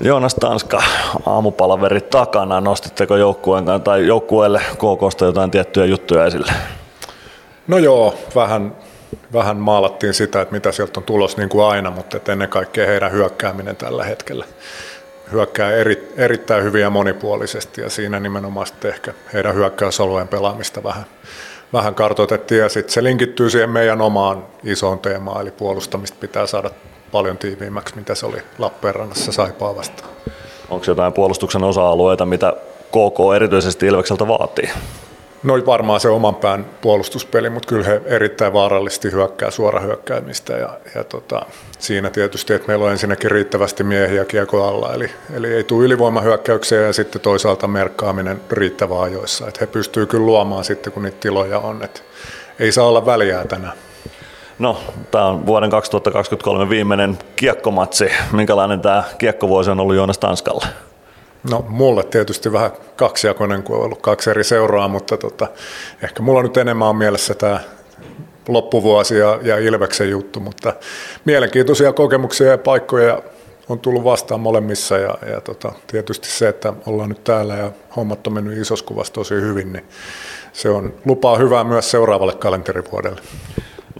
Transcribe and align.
Joonas 0.00 0.34
Tanska, 0.34 0.82
aamupalaverit 1.26 2.10
takana. 2.10 2.60
Nostitteko 2.60 3.16
joukkueen 3.16 3.64
tai 3.84 4.06
joukkueelle 4.06 4.60
KKsta 4.60 5.24
jotain 5.24 5.50
tiettyjä 5.50 5.86
juttuja 5.86 6.26
esille? 6.26 6.52
No 7.68 7.78
joo, 7.78 8.14
vähän, 8.34 8.76
vähän 9.32 9.56
maalattiin 9.56 10.14
sitä, 10.14 10.40
että 10.40 10.54
mitä 10.54 10.72
sieltä 10.72 11.00
on 11.00 11.04
tulos 11.04 11.36
niin 11.36 11.48
kuin 11.48 11.64
aina, 11.64 11.90
mutta 11.90 12.32
ennen 12.32 12.48
kaikkea 12.48 12.86
heidän 12.86 13.12
hyökkääminen 13.12 13.76
tällä 13.76 14.04
hetkellä 14.04 14.44
hyökkää 15.32 15.70
eri, 15.70 16.12
erittäin 16.16 16.64
hyvin 16.64 16.82
ja 16.82 16.90
monipuolisesti 16.90 17.80
ja 17.80 17.90
siinä 17.90 18.20
nimenomaan 18.20 18.66
sitten 18.66 18.90
ehkä 18.90 19.14
heidän 19.32 19.54
hyökkäysalueen 19.54 20.28
pelaamista 20.28 20.82
vähän, 20.82 21.04
vähän 21.72 21.94
kartoitettiin 21.94 22.60
ja 22.60 22.68
sitten 22.68 22.92
se 22.92 23.04
linkittyy 23.04 23.50
siihen 23.50 23.70
meidän 23.70 24.00
omaan 24.00 24.44
isoon 24.64 24.98
teemaan, 24.98 25.40
eli 25.40 25.50
puolustamista 25.50 26.16
pitää 26.20 26.46
saada 26.46 26.70
paljon 27.12 27.38
tiiviimmäksi, 27.38 27.96
mitä 27.96 28.14
se 28.14 28.26
oli 28.26 28.38
Lappeenrannassa 28.58 29.32
Saipaa 29.32 29.76
vastaan. 29.76 30.10
Onko 30.70 30.86
jotain 30.88 31.12
puolustuksen 31.12 31.64
osa-alueita, 31.64 32.26
mitä 32.26 32.52
KK 32.88 33.34
erityisesti 33.36 33.86
Ilvekseltä 33.86 34.28
vaatii? 34.28 34.70
No 35.42 35.54
varmaan 35.66 36.00
se 36.00 36.08
oman 36.08 36.34
pään 36.34 36.66
puolustuspeli, 36.80 37.50
mutta 37.50 37.68
kyllä 37.68 37.84
he 37.84 38.00
erittäin 38.06 38.52
vaarallisesti 38.52 39.12
hyökkää 39.12 39.50
suora 39.50 39.80
hyökkäämistä 39.80 40.52
ja, 40.52 40.78
ja 40.94 41.04
tota, 41.04 41.42
siinä 41.78 42.10
tietysti, 42.10 42.54
että 42.54 42.68
meillä 42.68 42.84
on 42.84 42.92
ensinnäkin 42.92 43.30
riittävästi 43.30 43.84
miehiä 43.84 44.24
kiekko 44.24 44.68
alla, 44.68 44.94
eli, 44.94 45.10
eli 45.34 45.54
ei 45.54 45.64
tule 45.64 45.84
ylivoimahyökkäyksiä 45.84 46.80
ja 46.80 46.92
sitten 46.92 47.20
toisaalta 47.20 47.68
merkkaaminen 47.68 48.40
riittävää 48.50 49.00
ajoissa, 49.00 49.48
että 49.48 49.60
he 49.60 49.66
pystyy 49.66 50.06
kyllä 50.06 50.26
luomaan 50.26 50.64
sitten, 50.64 50.92
kun 50.92 51.02
niitä 51.02 51.18
tiloja 51.20 51.58
on, 51.58 51.84
että 51.84 52.00
ei 52.58 52.72
saa 52.72 52.86
olla 52.86 53.06
väliä 53.06 53.44
tänään. 53.44 53.87
No, 54.58 54.80
tämä 55.10 55.24
on 55.24 55.46
vuoden 55.46 55.70
2023 55.70 56.68
viimeinen 56.68 57.18
kiekkomatsi. 57.36 58.10
Minkälainen 58.32 58.80
tämä 58.80 59.04
kiekkovuosi 59.18 59.70
on 59.70 59.80
ollut 59.80 59.96
Joonas 59.96 60.18
Tanskalle? 60.18 60.66
No 61.50 61.64
mulle 61.68 62.02
tietysti 62.02 62.52
vähän 62.52 62.70
kaksijakoinen, 62.96 63.62
kun 63.62 63.76
on 63.76 63.82
ollut 63.82 64.02
kaksi 64.02 64.30
eri 64.30 64.44
seuraa, 64.44 64.88
mutta 64.88 65.16
tota, 65.16 65.46
ehkä 66.02 66.22
mulla 66.22 66.42
nyt 66.42 66.56
enemmän 66.56 66.88
on 66.88 66.96
mielessä 66.96 67.34
tämä 67.34 67.60
loppuvuosi 68.48 69.18
ja, 69.18 69.38
ja 69.42 69.58
Ilveksen 69.58 70.10
juttu, 70.10 70.40
mutta 70.40 70.72
mielenkiintoisia 71.24 71.92
kokemuksia 71.92 72.46
ja 72.46 72.58
paikkoja 72.58 73.22
on 73.68 73.78
tullut 73.78 74.04
vastaan 74.04 74.40
molemmissa 74.40 74.98
ja, 74.98 75.18
ja 75.32 75.40
tota, 75.40 75.72
tietysti 75.86 76.28
se, 76.28 76.48
että 76.48 76.72
ollaan 76.86 77.08
nyt 77.08 77.24
täällä 77.24 77.54
ja 77.54 77.72
hommat 77.96 78.26
on 78.26 78.32
mennyt 78.32 78.58
isossa 78.58 78.84
kuvassa 78.84 79.12
tosi 79.12 79.34
hyvin, 79.34 79.72
niin 79.72 79.84
se 80.52 80.70
on 80.70 80.94
lupaa 81.04 81.36
hyvää 81.36 81.64
myös 81.64 81.90
seuraavalle 81.90 82.34
kalenterivuodelle. 82.34 83.20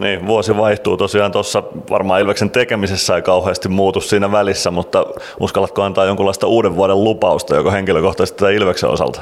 Niin, 0.00 0.26
vuosi 0.26 0.56
vaihtuu 0.56 0.96
tosiaan 0.96 1.32
tuossa, 1.32 1.62
varmaan 1.90 2.20
Ilveksen 2.20 2.50
tekemisessä 2.50 3.16
ei 3.16 3.22
kauheasti 3.22 3.68
muutu 3.68 4.00
siinä 4.00 4.32
välissä, 4.32 4.70
mutta 4.70 5.06
uskallatko 5.40 5.82
antaa 5.82 6.04
jonkunlaista 6.04 6.46
uuden 6.46 6.76
vuoden 6.76 7.04
lupausta, 7.04 7.56
joka 7.56 7.70
henkilökohtaisesti 7.70 8.38
tätä 8.38 8.50
Ilveksen 8.50 8.90
osalta? 8.90 9.20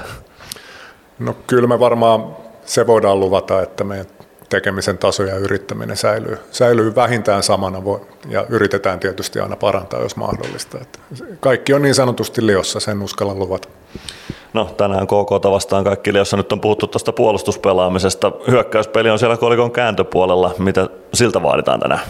No 1.19 1.36
kyllä 1.47 1.69
me 1.69 1.80
varmaan 1.80 2.36
se 2.64 2.86
voidaan 2.86 3.20
luvata, 3.20 3.62
että 3.62 3.84
meidän 3.84 4.06
tekemisen 4.48 4.98
taso 4.98 5.22
ja 5.22 5.36
yrittäminen 5.36 5.97
säilyy, 5.97 6.38
säilyy 6.50 6.94
vähintään 6.94 7.42
samana 7.42 7.82
ja 8.28 8.47
yritetään 8.48 9.00
tietysti 9.00 9.41
aina 9.41 9.56
parantaa, 9.56 10.00
jos 10.00 10.16
mahdollista. 10.16 10.78
Että 10.80 10.98
kaikki 11.41 11.74
on 11.74 11.82
niin 11.82 11.94
sanotusti 11.94 12.47
liossa, 12.47 12.80
sen 12.80 13.02
uskallan 13.02 13.38
luvata. 13.38 13.69
No 14.52 14.64
tänään 14.77 15.06
KK 15.06 15.50
vastaan 15.50 15.84
kaikki, 15.84 16.11
jossa 16.11 16.36
nyt 16.36 16.52
on 16.52 16.61
puhuttu 16.61 16.86
tuosta 16.86 17.12
puolustuspelaamisesta. 17.12 18.33
Hyökkäyspeli 18.50 19.11
on 19.11 19.19
siellä 19.19 19.36
kolikon 19.36 19.72
kääntöpuolella. 19.72 20.55
Mitä 20.58 20.88
siltä 21.14 21.42
vaaditaan 21.42 21.80
tänään? 21.80 22.00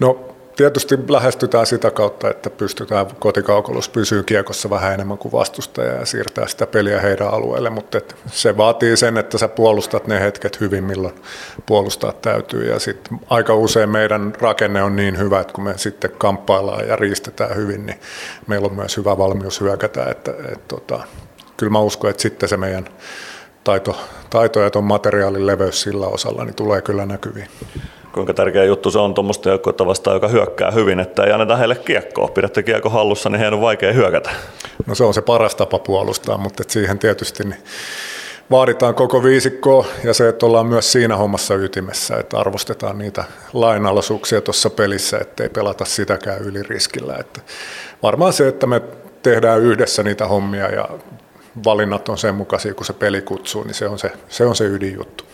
No 0.00 0.28
tietysti 0.58 0.98
lähestytään 1.08 1.66
sitä 1.66 1.90
kautta, 1.90 2.30
että 2.30 2.50
pystytään 2.50 3.06
kotikaukolus 3.18 3.88
pysyä 3.88 4.22
kiekossa 4.22 4.70
vähän 4.70 4.94
enemmän 4.94 5.18
kuin 5.18 5.32
vastustaja 5.32 5.92
ja 5.92 6.06
siirtää 6.06 6.46
sitä 6.46 6.66
peliä 6.66 7.00
heidän 7.00 7.28
alueelle, 7.28 7.70
mutta 7.70 8.00
se 8.26 8.56
vaatii 8.56 8.96
sen, 8.96 9.18
että 9.18 9.38
sä 9.38 9.48
puolustat 9.48 10.06
ne 10.06 10.20
hetket 10.20 10.60
hyvin, 10.60 10.84
milloin 10.84 11.14
puolustaa 11.66 12.12
täytyy 12.12 12.70
ja 12.70 12.78
sitten 12.78 13.20
aika 13.30 13.54
usein 13.54 13.90
meidän 13.90 14.32
rakenne 14.40 14.82
on 14.82 14.96
niin 14.96 15.18
hyvä, 15.18 15.40
että 15.40 15.52
kun 15.52 15.64
me 15.64 15.72
sitten 15.76 16.10
kamppaillaan 16.18 16.88
ja 16.88 16.96
riistetään 16.96 17.56
hyvin, 17.56 17.86
niin 17.86 18.00
meillä 18.46 18.66
on 18.66 18.74
myös 18.74 18.96
hyvä 18.96 19.18
valmius 19.18 19.60
hyökätä, 19.60 20.04
että, 20.04 20.30
että, 20.30 20.52
että 20.52 20.68
tota, 20.68 21.00
kyllä 21.58 21.72
mä 21.72 21.80
uskon, 21.80 22.10
että 22.10 22.22
sitten 22.22 22.48
se 22.48 22.56
meidän 22.56 22.88
taito, 23.64 23.96
taito 24.30 24.60
ja 24.60 24.70
tuon 24.70 24.84
materiaalin 24.84 25.46
leveys 25.46 25.82
sillä 25.82 26.06
osalla 26.06 26.44
niin 26.44 26.54
tulee 26.54 26.82
kyllä 26.82 27.06
näkyviin. 27.06 27.48
Kuinka 28.12 28.34
tärkeä 28.34 28.64
juttu 28.64 28.90
se 28.90 28.98
on 28.98 29.14
tuommoista 29.14 29.48
joukkuetta 29.48 29.86
vastaan, 29.86 30.16
joka 30.16 30.28
hyökkää 30.28 30.70
hyvin, 30.70 31.00
että 31.00 31.24
ei 31.24 31.32
anneta 31.32 31.56
heille 31.56 31.76
kiekkoa. 31.76 32.28
Pidätte 32.28 32.62
kiekko 32.62 32.90
hallussa, 32.90 33.30
niin 33.30 33.38
heidän 33.38 33.54
on 33.54 33.60
vaikea 33.60 33.92
hyökätä. 33.92 34.30
No 34.86 34.94
se 34.94 35.04
on 35.04 35.14
se 35.14 35.22
paras 35.22 35.54
tapa 35.54 35.78
puolustaa, 35.78 36.38
mutta 36.38 36.62
siihen 36.68 36.98
tietysti 36.98 37.44
niin 37.44 37.62
vaaditaan 38.50 38.94
koko 38.94 39.22
viisikkoa 39.22 39.86
ja 40.04 40.14
se, 40.14 40.28
että 40.28 40.46
ollaan 40.46 40.66
myös 40.66 40.92
siinä 40.92 41.16
hommassa 41.16 41.54
ytimessä, 41.54 42.16
että 42.16 42.38
arvostetaan 42.38 42.98
niitä 42.98 43.24
lainalaisuuksia 43.52 44.40
tuossa 44.40 44.70
pelissä, 44.70 45.18
ettei 45.18 45.48
pelata 45.48 45.84
sitäkään 45.84 46.42
yli 46.42 46.62
riskillä. 46.62 47.16
Että 47.20 47.40
varmaan 48.02 48.32
se, 48.32 48.48
että 48.48 48.66
me 48.66 48.82
tehdään 49.22 49.60
yhdessä 49.60 50.02
niitä 50.02 50.26
hommia 50.26 50.68
ja 50.68 50.88
valinnat 51.64 52.08
on 52.08 52.18
sen 52.18 52.34
mukaisia, 52.34 52.74
kun 52.74 52.86
se 52.86 52.92
peli 52.92 53.22
kutsuu, 53.22 53.62
niin 53.62 53.74
se 53.74 53.88
on 53.88 53.98
se, 53.98 54.12
se, 54.28 54.46
on 54.46 54.56
se 54.56 54.64
ydinjuttu. 54.64 55.24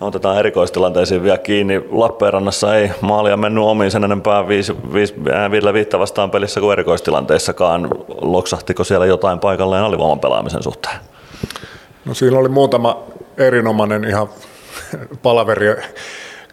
Otetaan 0.00 0.38
erikoistilanteisiin 0.38 1.22
vielä 1.22 1.38
kiinni. 1.38 1.84
Lappeenrannassa 1.90 2.76
ei 2.76 2.90
maalia 3.00 3.36
mennyt 3.36 3.64
omiin 3.64 3.90
sen 3.90 4.04
enempää 4.04 4.48
viisi, 4.48 4.76
viisi, 4.92 5.14
viidellä 5.50 5.72
viittä 5.72 5.98
vastaan 5.98 6.30
pelissä 6.30 6.60
kuin 6.60 6.72
erikoistilanteissakaan. 6.72 7.88
Loksahtiko 8.08 8.84
siellä 8.84 9.06
jotain 9.06 9.38
paikalleen 9.38 9.84
alivoiman 9.84 10.20
pelaamisen 10.20 10.62
suhteen? 10.62 10.96
No 12.04 12.14
siinä 12.14 12.38
oli 12.38 12.48
muutama 12.48 13.02
erinomainen 13.36 14.04
ihan 14.04 14.28
palaveri 15.22 15.66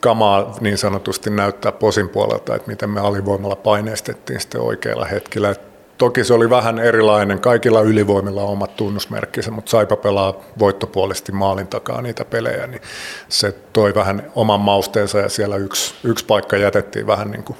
kamaa 0.01 0.55
niin 0.61 0.77
sanotusti 0.77 1.29
näyttää 1.29 1.71
posin 1.71 2.09
puolelta, 2.09 2.55
että 2.55 2.69
miten 2.69 2.89
me 2.89 2.99
alivoimalla 2.99 3.55
paineistettiin 3.55 4.39
sitten 4.39 4.61
oikealla 4.61 5.05
hetkellä. 5.05 5.55
Toki 5.99 6.23
se 6.23 6.33
oli 6.33 6.49
vähän 6.49 6.79
erilainen, 6.79 7.39
kaikilla 7.39 7.81
ylivoimilla 7.81 8.43
on 8.43 8.49
omat 8.49 8.75
tunnusmerkkinsä, 8.75 9.51
mutta 9.51 9.71
Saipa 9.71 9.95
pelaa 9.95 10.33
voittopuolisesti 10.59 11.31
maalin 11.31 11.67
takaa 11.67 12.01
niitä 12.01 12.25
pelejä, 12.25 12.67
niin 12.67 12.81
se 13.29 13.51
toi 13.73 13.95
vähän 13.95 14.31
oman 14.35 14.59
mausteensa 14.59 15.19
ja 15.19 15.29
siellä 15.29 15.55
yksi, 15.55 15.93
yksi 16.03 16.25
paikka 16.25 16.57
jätettiin 16.57 17.07
vähän 17.07 17.31
niin 17.31 17.43
kuin 17.43 17.57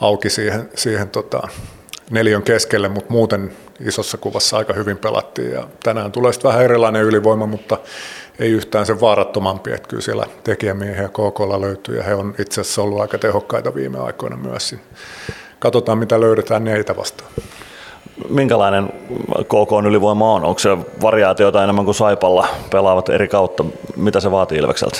auki 0.00 0.30
siihen, 0.30 0.70
siihen 0.74 1.10
tota, 1.10 1.48
neljön 2.10 2.42
keskelle, 2.42 2.88
mutta 2.88 3.12
muuten 3.12 3.56
isossa 3.80 4.18
kuvassa 4.18 4.56
aika 4.56 4.72
hyvin 4.72 4.98
pelattiin 4.98 5.52
ja 5.52 5.68
tänään 5.82 6.12
tulee 6.12 6.32
sitten 6.32 6.48
vähän 6.48 6.64
erilainen 6.64 7.02
ylivoima, 7.02 7.46
mutta 7.46 7.78
ei 8.38 8.50
yhtään 8.50 8.86
sen 8.86 9.00
vaarattomampi, 9.00 9.72
että 9.72 9.88
kyllä 9.88 10.02
siellä 10.02 10.26
tekijämiehiä 10.44 11.08
KKlla 11.08 11.60
löytyy 11.60 11.96
ja 11.96 12.02
he 12.02 12.14
on 12.14 12.34
itse 12.38 12.60
asiassa 12.60 12.82
ollut 12.82 13.00
aika 13.00 13.18
tehokkaita 13.18 13.74
viime 13.74 13.98
aikoina 13.98 14.36
myös 14.36 14.74
katsotaan 15.58 15.98
mitä 15.98 16.20
löydetään 16.20 16.64
neitä 16.64 16.96
vastaan. 16.96 17.30
Minkälainen 18.28 18.92
KK 19.44 19.86
ylivoima 19.86 20.32
on? 20.32 20.44
Onko 20.44 20.58
se 20.58 20.78
variaatiota 21.02 21.64
enemmän 21.64 21.84
kuin 21.84 21.94
Saipalla 21.94 22.48
pelaavat 22.70 23.08
eri 23.08 23.28
kautta? 23.28 23.64
Mitä 23.96 24.20
se 24.20 24.30
vaatii 24.30 24.58
Ilvekseltä? 24.58 24.98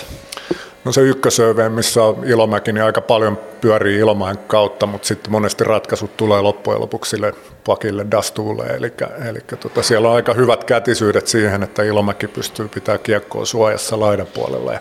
No 0.85 0.93
se 0.93 1.01
ykkösöveen, 1.01 1.73
missä 1.73 2.03
on 2.03 2.25
Ilomäki, 2.25 2.73
niin 2.73 2.85
aika 2.85 3.01
paljon 3.01 3.39
pyörii 3.61 3.99
Ilomäen 3.99 4.39
kautta, 4.39 4.87
mutta 4.87 5.09
sitten 5.09 5.33
monesti 5.33 5.65
ratkaisut 5.65 6.17
tulee 6.17 6.41
loppujen 6.41 6.81
lopuksi 6.81 7.11
sille 7.11 7.33
pakille 7.67 8.07
Dastuulle, 8.11 8.67
eli, 8.67 8.93
eli 9.31 9.39
tota, 9.61 9.83
siellä 9.83 10.09
on 10.09 10.15
aika 10.15 10.35
hyvät 10.35 10.65
kätisyydet 10.65 11.27
siihen, 11.27 11.63
että 11.63 11.83
Ilomäki 11.83 12.29
pystyy 12.29 12.69
pitämään 12.69 13.01
kiekkoa 13.03 13.45
suojassa 13.45 14.01
laidan 14.01 14.27
puolella 14.27 14.73
ja 14.73 14.79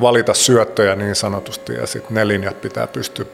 valita 0.00 0.34
syöttöjä 0.34 0.96
niin 0.96 1.14
sanotusti, 1.14 1.74
ja 1.74 1.86
sitten 1.86 2.14
ne 2.14 2.28
linjat 2.28 2.60
pitää 2.60 2.86
pystyä 2.86 3.26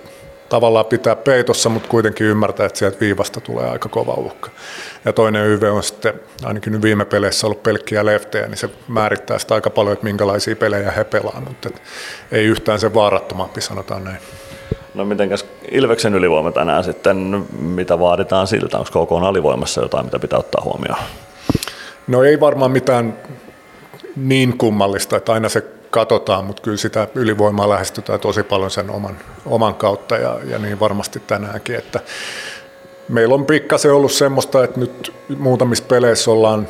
tavallaan 0.48 0.86
pitää 0.86 1.16
peitossa, 1.16 1.68
mutta 1.68 1.88
kuitenkin 1.88 2.26
ymmärtää, 2.26 2.66
että 2.66 2.78
sieltä 2.78 3.00
viivasta 3.00 3.40
tulee 3.40 3.68
aika 3.70 3.88
kova 3.88 4.14
uhka. 4.14 4.50
Ja 5.04 5.12
toinen 5.12 5.46
YV 5.46 5.62
on 5.62 5.82
sitten, 5.82 6.14
ainakin 6.44 6.72
nyt 6.72 6.82
viime 6.82 7.04
peleissä 7.04 7.46
ollut 7.46 7.62
pelkkiä 7.62 8.06
leftejä, 8.06 8.46
niin 8.46 8.56
se 8.56 8.70
määrittää 8.88 9.38
sitä 9.38 9.54
aika 9.54 9.70
paljon, 9.70 9.92
että 9.92 10.04
minkälaisia 10.04 10.56
pelejä 10.56 10.90
he 10.90 11.04
pelaa, 11.04 11.42
mutta 11.48 11.70
ei 12.32 12.44
yhtään 12.44 12.80
se 12.80 12.94
vaarattomampi, 12.94 13.60
sanotaan 13.60 14.04
näin. 14.04 14.18
No 14.94 15.04
mitenkäs 15.04 15.46
Ilveksen 15.70 16.14
ylivoima 16.14 16.52
tänään 16.52 16.84
sitten, 16.84 17.46
mitä 17.60 17.98
vaaditaan 17.98 18.46
siltä? 18.46 18.78
Onko 18.78 19.06
KK 19.06 19.12
alivoimassa 19.12 19.80
jotain, 19.80 20.04
mitä 20.04 20.18
pitää 20.18 20.38
ottaa 20.38 20.62
huomioon? 20.64 20.98
No 22.06 22.24
ei 22.24 22.40
varmaan 22.40 22.70
mitään 22.70 23.18
niin 24.16 24.58
kummallista, 24.58 25.16
että 25.16 25.32
aina 25.32 25.48
se 25.48 25.64
katsotaan, 25.90 26.44
mutta 26.44 26.62
kyllä 26.62 26.76
sitä 26.76 27.08
ylivoimaa 27.14 27.68
lähestytään 27.68 28.20
tosi 28.20 28.42
paljon 28.42 28.70
sen 28.70 28.90
oman, 28.90 29.18
oman 29.46 29.74
kautta 29.74 30.16
ja, 30.16 30.38
ja 30.44 30.58
niin 30.58 30.80
varmasti 30.80 31.22
tänäänkin, 31.26 31.76
että 31.76 32.00
meillä 33.08 33.34
on 33.34 33.46
pikkasen 33.46 33.92
ollut 33.92 34.12
semmoista, 34.12 34.64
että 34.64 34.80
nyt 34.80 35.14
muutamissa 35.38 35.84
peleissä 35.84 36.30
ollaan 36.30 36.68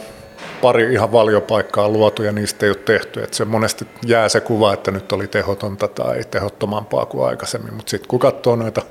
pari 0.63 0.93
ihan 0.93 1.13
valiopaikkaa 1.13 1.89
luotu 1.89 2.23
ja 2.23 2.33
niistä 2.33 2.67
ei 2.67 2.71
ole 2.71 2.79
tehty. 2.85 3.23
Et 3.23 3.35
se 3.35 3.45
monesti 3.45 3.87
jää 4.07 4.29
se 4.29 4.41
kuva, 4.41 4.73
että 4.73 4.91
nyt 4.91 5.13
oli 5.13 5.27
tehotonta 5.27 5.89
tai 5.89 6.25
tehottomampaa 6.31 7.07
kuin 7.07 7.29
aikaisemmin, 7.29 7.75
mutta 7.75 7.91
sitten 7.91 8.09
kun 8.09 8.19
katsoo 8.19 8.57
noita 8.57 8.83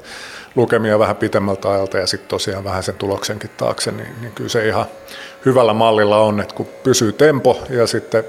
lukemia 0.56 1.00
vähän 1.00 1.16
pitemmältä 1.16 1.70
ajalta 1.70 1.98
ja 1.98 2.08
sitten 2.08 2.30
tosiaan 2.30 2.64
vähän 2.64 2.84
sen 2.84 2.96
tuloksenkin 2.96 3.50
taakse, 3.58 3.92
niin, 3.92 4.22
niin 4.22 4.32
kyllä 4.32 4.50
se 4.50 4.68
ihan 4.68 4.86
hyvällä 5.46 5.74
mallilla 5.74 6.18
on, 6.18 6.40
että 6.40 6.56
kun 6.56 6.68
pysyy 6.84 7.14
tempo 7.14 7.62
ja 7.70 7.88
sitten 7.88 8.24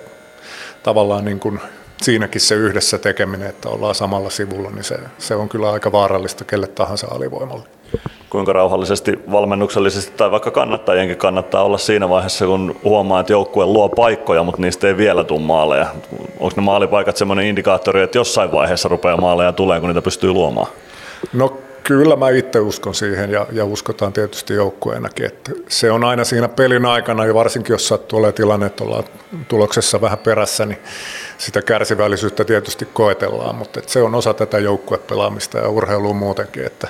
tavallaan 0.82 1.24
niin 1.24 1.40
kuin 1.40 1.60
siinäkin 2.02 2.40
se 2.40 2.54
yhdessä 2.54 2.98
tekeminen, 2.98 3.48
että 3.48 3.68
ollaan 3.68 3.94
samalla 3.94 4.30
sivulla, 4.30 4.70
niin 4.70 4.84
se, 4.84 4.98
se 5.18 5.34
on 5.34 5.48
kyllä 5.48 5.70
aika 5.70 5.92
vaarallista 5.92 6.44
kelle 6.44 6.66
tahansa 6.66 7.06
alivoimalle. 7.10 7.64
Kuinka 8.30 8.52
rauhallisesti 8.52 9.18
valmennuksellisesti 9.32 10.12
tai 10.16 10.30
vaikka 10.30 10.50
kannattajienkin 10.50 11.16
kannattaa 11.16 11.64
olla 11.64 11.78
siinä 11.78 12.08
vaiheessa, 12.08 12.46
kun 12.46 12.76
huomaa, 12.84 13.20
että 13.20 13.32
joukkue 13.32 13.66
luo 13.66 13.88
paikkoja, 13.88 14.42
mutta 14.42 14.62
niistä 14.62 14.86
ei 14.86 14.96
vielä 14.96 15.24
tule 15.24 15.40
maaleja. 15.40 15.86
Onko 16.40 16.52
ne 16.56 16.62
maalipaikat 16.62 17.16
sellainen 17.16 17.46
indikaattori, 17.46 18.02
että 18.02 18.18
jossain 18.18 18.52
vaiheessa 18.52 18.88
rupeaa 18.88 19.16
maaleja 19.16 19.52
tulee, 19.52 19.80
kun 19.80 19.88
niitä 19.88 20.02
pystyy 20.02 20.32
luomaan? 20.32 20.66
No 21.32 21.58
Kyllä 21.88 22.16
mä 22.16 22.30
itse 22.30 22.60
uskon 22.60 22.94
siihen 22.94 23.30
ja, 23.30 23.46
ja 23.52 23.64
uskotaan 23.64 24.12
tietysti 24.12 24.54
joukkueenakin, 24.54 25.26
että 25.26 25.52
se 25.68 25.90
on 25.90 26.04
aina 26.04 26.24
siinä 26.24 26.48
pelin 26.48 26.86
aikana 26.86 27.26
ja 27.26 27.34
varsinkin 27.34 27.74
jos 27.74 27.88
sattuu 27.88 28.18
olemaan 28.18 28.34
tilanne, 28.34 28.66
että 28.66 28.84
ollaan 28.84 29.04
tuloksessa 29.48 30.00
vähän 30.00 30.18
perässä, 30.18 30.66
niin 30.66 30.78
sitä 31.38 31.62
kärsivällisyyttä 31.62 32.44
tietysti 32.44 32.88
koetellaan, 32.92 33.54
mutta 33.54 33.80
se 33.86 34.02
on 34.02 34.14
osa 34.14 34.34
tätä 34.34 34.58
joukkuepelaamista 34.58 35.58
ja 35.58 35.68
urheilua 35.68 36.14
muutenkin, 36.14 36.66
että 36.66 36.88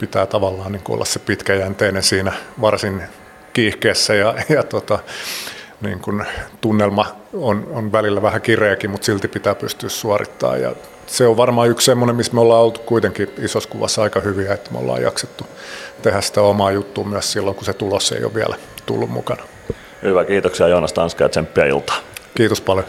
pitää 0.00 0.26
tavallaan 0.26 0.72
niin 0.72 0.82
olla 0.88 1.04
se 1.04 1.18
pitkäjänteinen 1.18 2.02
siinä 2.02 2.32
varsin 2.60 3.02
kiihkeessä 3.52 4.14
ja, 4.14 4.34
ja 4.48 4.62
tota, 4.62 4.98
niin 5.80 6.00
kun 6.00 6.24
tunnelma 6.60 7.06
on, 7.32 7.66
on 7.72 7.92
välillä 7.92 8.22
vähän 8.22 8.42
kireäkin, 8.42 8.90
mutta 8.90 9.04
silti 9.04 9.28
pitää 9.28 9.54
pystyä 9.54 9.88
suorittamaan 9.88 10.60
ja 10.60 10.72
se 11.06 11.26
on 11.26 11.36
varmaan 11.36 11.68
yksi 11.68 11.84
semmoinen, 11.84 12.16
missä 12.16 12.34
me 12.34 12.40
ollaan 12.40 12.62
oltu 12.62 12.80
kuitenkin 12.80 13.30
isossa 13.38 13.70
kuvassa 13.70 14.02
aika 14.02 14.20
hyviä, 14.20 14.54
että 14.54 14.70
me 14.72 14.78
ollaan 14.78 15.02
jaksettu 15.02 15.46
tehdä 16.02 16.20
sitä 16.20 16.40
omaa 16.40 16.70
juttua 16.70 17.04
myös 17.04 17.32
silloin, 17.32 17.56
kun 17.56 17.64
se 17.64 17.72
tulos 17.72 18.12
ei 18.12 18.24
ole 18.24 18.34
vielä 18.34 18.56
tullut 18.86 19.10
mukana. 19.10 19.42
Hyvä, 20.02 20.24
kiitoksia 20.24 20.68
Joonas 20.68 20.92
Tanska 20.92 21.24
ja 21.24 21.28
tsemppiä 21.28 21.66
iltaa. 21.66 21.96
Kiitos 22.34 22.60
paljon. 22.60 22.84